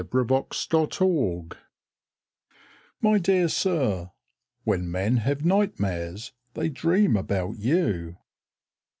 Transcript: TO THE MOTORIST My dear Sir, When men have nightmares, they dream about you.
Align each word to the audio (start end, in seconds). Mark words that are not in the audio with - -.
TO 0.01 0.09
THE 0.09 0.47
MOTORIST 0.73 1.57
My 3.01 3.19
dear 3.19 3.47
Sir, 3.47 4.09
When 4.63 4.89
men 4.89 5.17
have 5.17 5.45
nightmares, 5.45 6.33
they 6.55 6.69
dream 6.69 7.15
about 7.15 7.59
you. 7.59 8.17